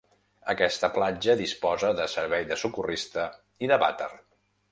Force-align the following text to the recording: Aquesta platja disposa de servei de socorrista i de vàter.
Aquesta 0.53 0.87
platja 0.95 1.35
disposa 1.41 1.91
de 2.01 2.07
servei 2.15 2.47
de 2.53 2.59
socorrista 2.61 3.27
i 3.67 3.73
de 3.73 3.79
vàter. 3.87 4.09